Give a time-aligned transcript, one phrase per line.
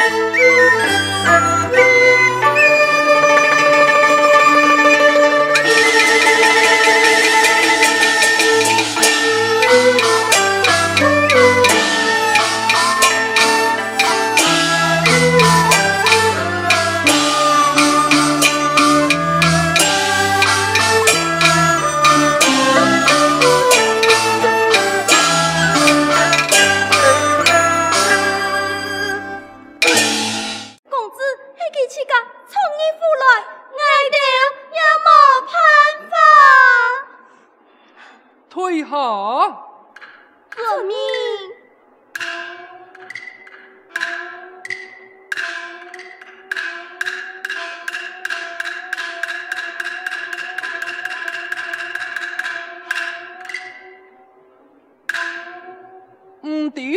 [0.00, 0.54] Música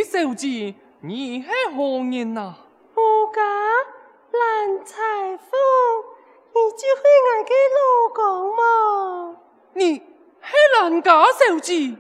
[0.04, 2.56] 小姐，你是何人呐？
[2.96, 3.02] 我
[3.34, 3.42] 家
[4.32, 4.96] 蓝采
[5.38, 5.50] 凤，
[6.54, 7.80] 你就会我的老
[8.14, 9.38] 公吗？
[9.74, 11.96] 你是兰家小姐？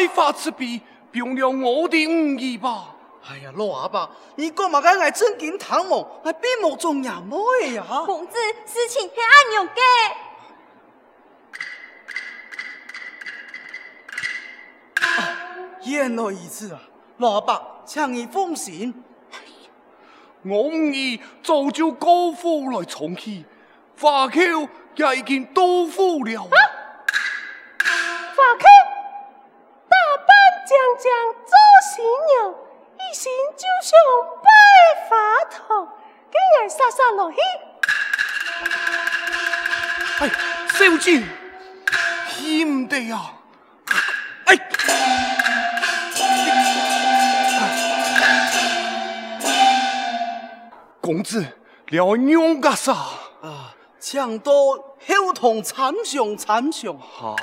[0.00, 0.80] 你开发慈悲。
[1.12, 2.94] 原谅我的误意吧。
[3.28, 7.84] 哎呀，老阿伯，你干嘛该来正经探望，还闭目中人妹呀？
[8.06, 9.72] 公子，事情是按样的。
[15.82, 16.80] 言来一次啊，
[17.18, 18.94] 老阿伯，请你放心。
[19.32, 19.68] 哎呀，
[20.44, 23.44] 我误意早就高呼来重启，
[24.00, 24.40] 花轿
[24.94, 26.44] 也已经到府了。
[26.44, 26.48] 啊
[40.20, 40.30] 哎，
[40.74, 41.22] 小姐，
[42.64, 43.32] 唔得呀！
[44.44, 44.58] 哎，
[51.00, 51.44] 公子，
[51.88, 52.92] 了娘家啥？
[52.92, 56.94] 啊，抢到后堂参详参详。
[56.98, 57.34] 哈？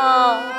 [0.00, 0.49] 春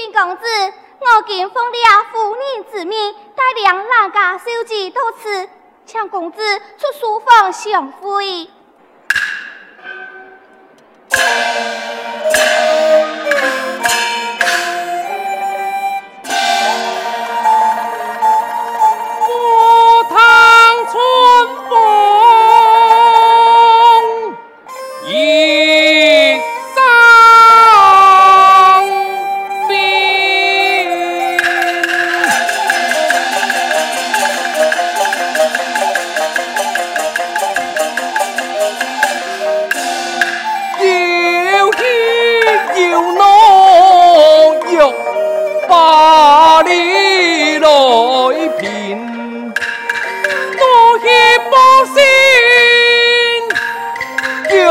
[0.00, 0.42] 禀公子，
[0.98, 5.48] 我今奉了夫人之命，带领两家小姐到此，
[5.84, 6.40] 请公子
[6.78, 8.48] 出书房相会。
[46.62, 47.68] 你来
[48.58, 49.52] 评
[50.58, 51.06] 多谢
[51.50, 51.56] 百
[51.94, 51.96] 姓
[54.58, 54.68] 药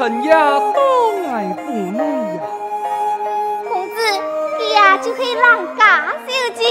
[0.00, 0.80] 为何曾夜多
[1.28, 2.40] 挨妇女呀？
[3.68, 3.94] 公子，
[4.64, 5.42] 也就是人
[5.76, 5.82] 家
[6.26, 6.64] 小姐。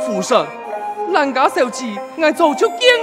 [0.00, 0.46] 夫人，
[1.12, 1.84] 兰家小姐，
[2.16, 3.01] 爱早就见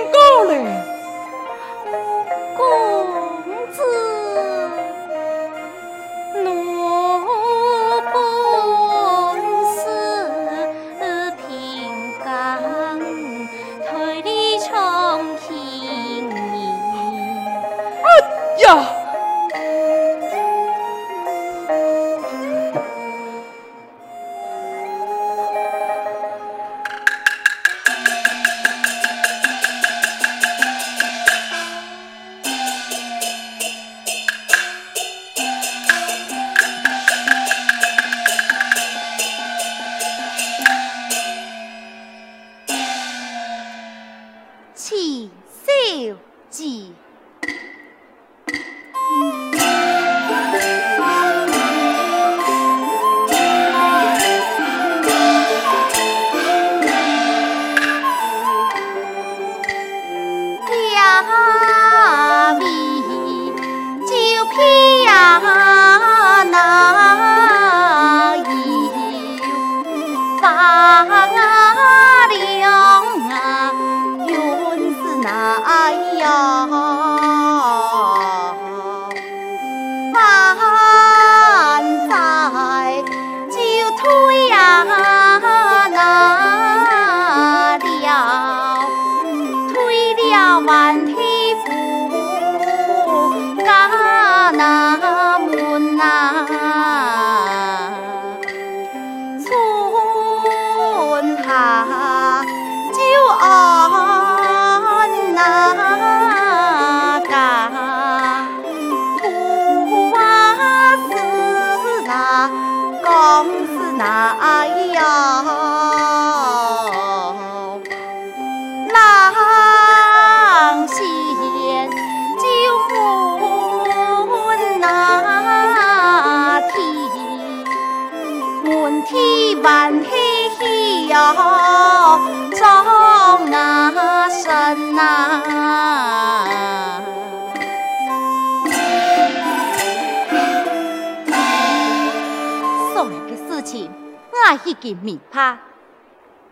[144.65, 145.57] 已经明白，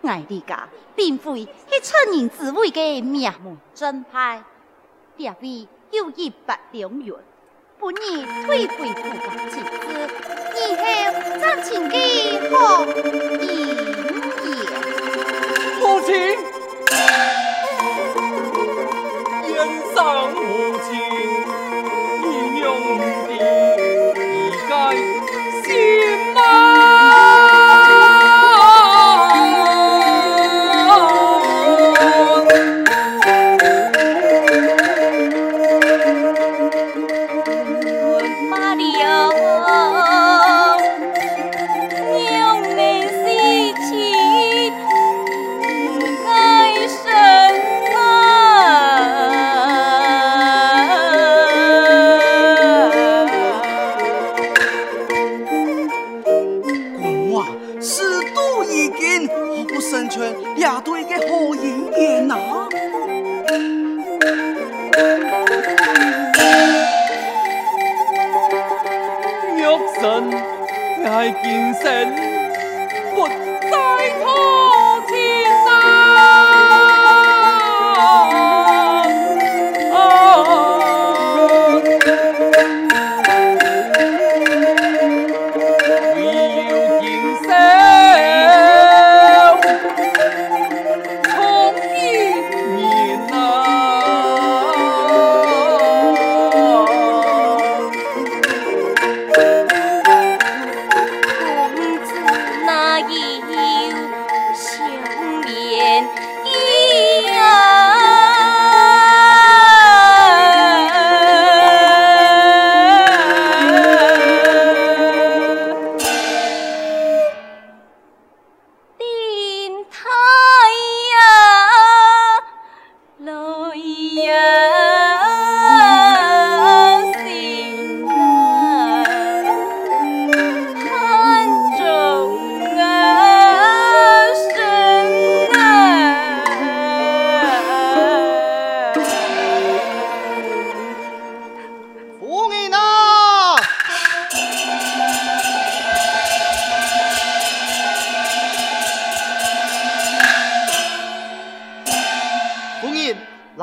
[0.04, 4.44] 爱你家并非迄出人之危的名门正派，
[5.16, 7.16] 列位有一百两元，
[7.80, 9.68] 不你退回父家妻子，
[10.56, 10.82] 以后
[11.40, 12.86] 再请给何
[13.42, 13.46] 一
[14.46, 14.68] 言。
[15.80, 16.12] 母亲，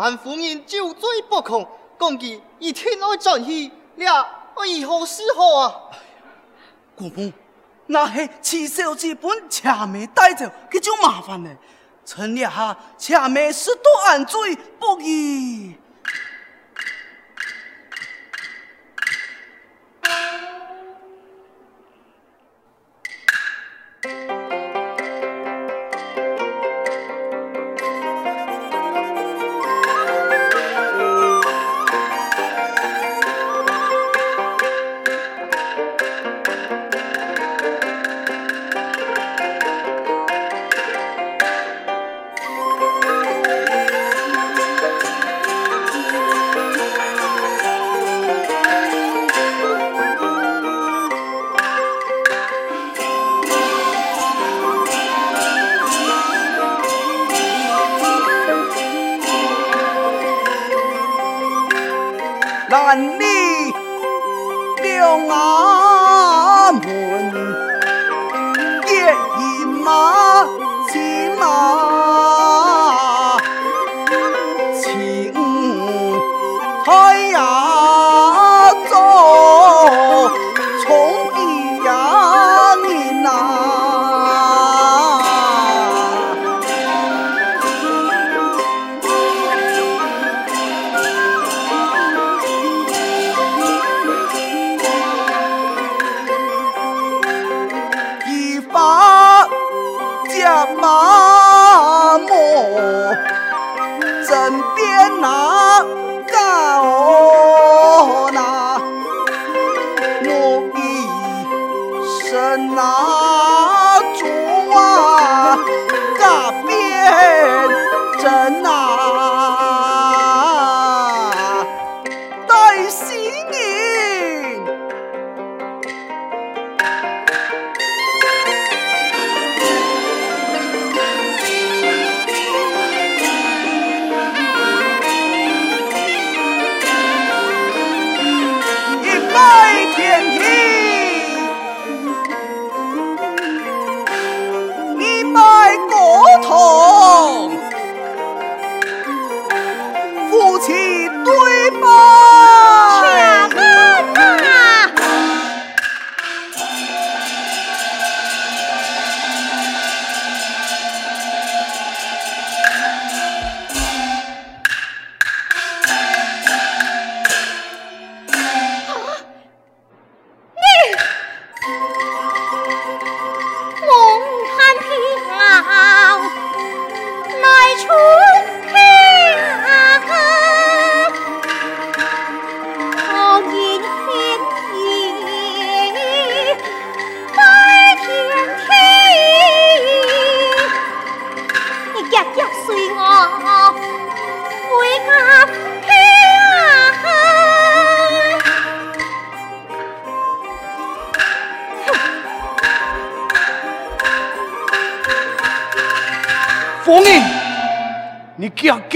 [0.04, 1.66] 兰夫人酒醉不控，
[1.99, 5.80] 讲佢一天爱转去，俩我以后是好啊？
[6.94, 7.32] 姑母，
[7.87, 11.50] 那系七小姐本车妹带走，佢就麻烦了。
[12.04, 15.75] 趁俩下车妹是多安醉不义。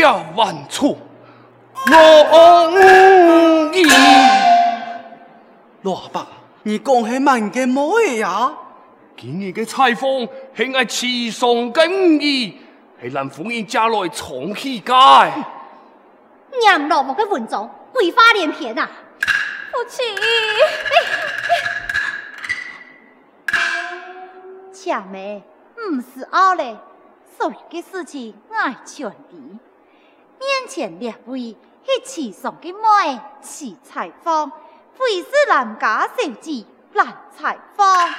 [0.08, 0.96] 家家万错，
[1.86, 3.84] 我无意。
[5.82, 6.26] 老阿伯，
[6.62, 8.52] 你讲系乜嘅么呀？
[9.16, 10.08] 今日嘅采访
[10.56, 12.58] 系我持上嘅五意，
[13.02, 15.30] 系兰夫人家来重启嘅。
[16.62, 18.88] 娘老母嘅文章，鬼话连篇啊！
[19.70, 20.16] 父亲，
[24.72, 25.42] 恰妹，
[25.76, 26.78] 唔是拗嘞。
[27.36, 29.58] 所有嘅事情爱传递，
[30.38, 31.56] 面前列位一
[32.04, 34.50] 起送嘅妹去采访，
[34.96, 38.10] 会是男家小姐来采访。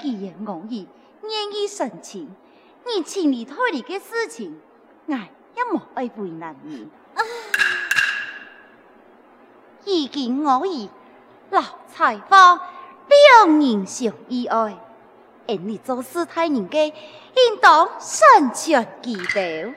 [0.00, 0.86] 既然我意
[1.22, 2.34] 愿意申请，
[2.86, 4.60] 你请你退离嘅事情，
[5.08, 6.88] 爱也莫爱为难你。
[9.84, 10.90] 已经我意
[11.50, 12.60] 老采访，
[13.08, 14.78] 两人相依爱。
[15.48, 16.92] 因你做事太人嘅，
[17.34, 19.72] 应当慎全其道。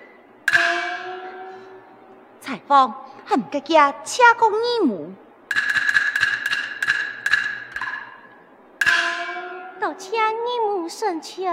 [2.41, 5.13] 采访含个家车公义母，
[9.79, 11.49] 都请义母慎全。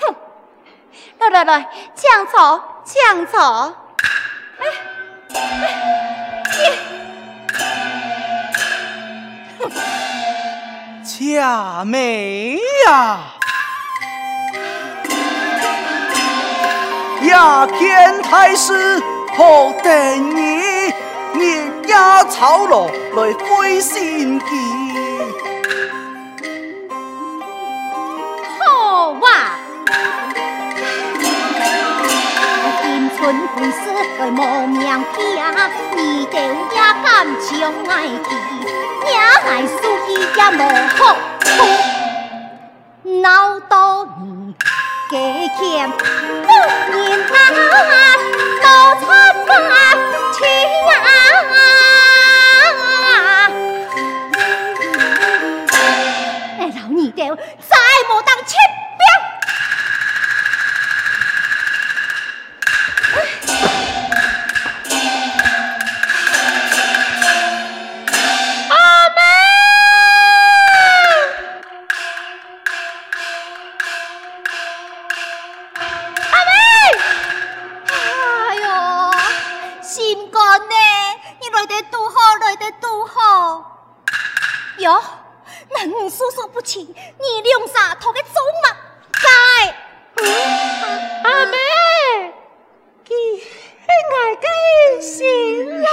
[0.00, 0.16] 哼！
[1.20, 3.38] 来来来，请坐，请坐。
[4.58, 4.66] 哎，
[9.60, 9.70] 哼！
[11.06, 13.33] 恰妹呀！
[17.28, 19.02] 亚见太师
[19.36, 20.60] 何等你，
[21.34, 21.94] 日夜
[22.28, 24.46] 操劳来费心机。
[28.58, 29.26] 好哇！
[32.82, 33.80] 今春贵师
[34.18, 34.80] 来无名
[35.14, 35.18] 片，
[35.96, 38.30] 你就也敢将爱记，
[39.06, 39.08] 也
[39.48, 39.72] 爱输
[40.08, 40.60] 伊也无
[40.96, 41.00] 好
[43.04, 44.54] 处，闹多年
[45.10, 45.18] 加
[45.58, 45.98] 欠，不
[46.96, 47.36] 念啊，
[48.62, 48.64] 多
[49.00, 49.06] 惨
[49.70, 49.72] 啊，
[50.32, 50.40] 亲
[50.96, 51.83] 啊！
[85.70, 88.76] 那你叔叔不亲，你两啥头个走嘛？
[89.12, 89.74] 在。
[91.24, 91.56] 阿妹，
[93.04, 93.08] 佢
[93.40, 93.44] 系
[94.10, 94.46] 我嘅
[95.00, 95.88] 新郎。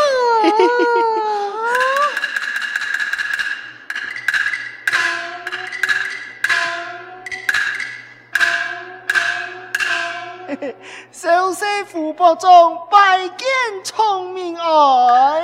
[11.12, 13.48] 小婿福伯中拜见
[13.84, 15.42] 聪明儿。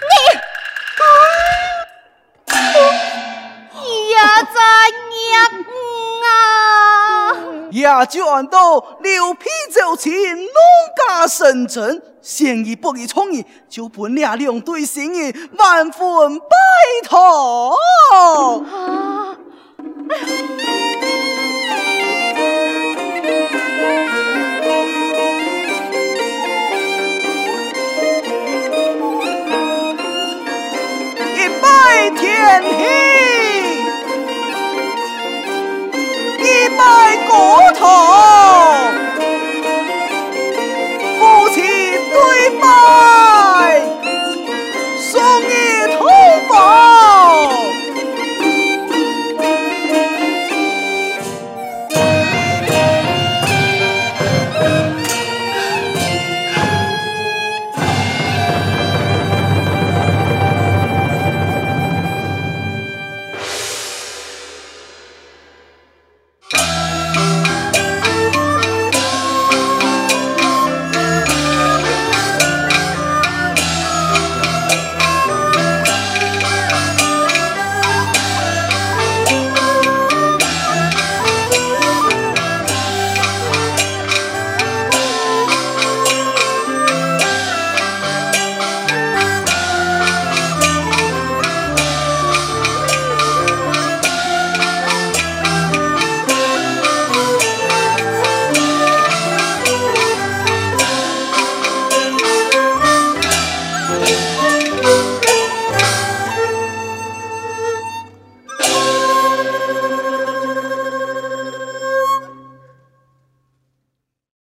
[0.00, 0.41] 也
[4.44, 4.60] 在
[5.10, 5.64] 娘
[6.24, 6.32] 啊！
[7.70, 10.46] 也就按到六匹走钱，农
[10.96, 16.46] 家生真，先一不一创意，就本俩两对生意万分拜
[17.08, 17.74] 托。
[18.12, 19.20] 啊